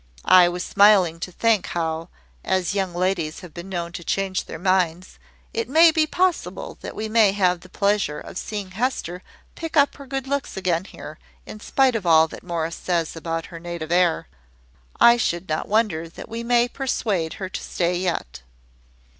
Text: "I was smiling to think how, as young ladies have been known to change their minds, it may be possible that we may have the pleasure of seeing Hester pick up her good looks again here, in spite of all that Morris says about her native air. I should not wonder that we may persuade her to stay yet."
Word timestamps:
"I 0.25 0.49
was 0.49 0.63
smiling 0.63 1.19
to 1.19 1.31
think 1.31 1.67
how, 1.67 2.09
as 2.43 2.73
young 2.73 2.91
ladies 2.95 3.41
have 3.41 3.53
been 3.53 3.69
known 3.69 3.91
to 3.91 4.03
change 4.03 4.45
their 4.45 4.57
minds, 4.57 5.19
it 5.53 5.69
may 5.69 5.91
be 5.91 6.07
possible 6.07 6.79
that 6.81 6.95
we 6.95 7.07
may 7.07 7.33
have 7.33 7.59
the 7.59 7.69
pleasure 7.69 8.19
of 8.19 8.39
seeing 8.39 8.71
Hester 8.71 9.21
pick 9.53 9.77
up 9.77 9.97
her 9.97 10.07
good 10.07 10.25
looks 10.25 10.57
again 10.57 10.85
here, 10.85 11.19
in 11.45 11.59
spite 11.59 11.93
of 11.95 12.07
all 12.07 12.27
that 12.29 12.41
Morris 12.41 12.77
says 12.77 13.15
about 13.15 13.45
her 13.53 13.59
native 13.59 13.91
air. 13.91 14.27
I 14.99 15.17
should 15.17 15.47
not 15.47 15.67
wonder 15.67 16.09
that 16.09 16.27
we 16.27 16.43
may 16.43 16.67
persuade 16.67 17.33
her 17.33 17.47
to 17.49 17.61
stay 17.61 17.95
yet." 17.95 18.41